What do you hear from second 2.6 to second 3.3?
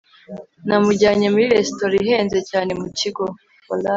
mu kigo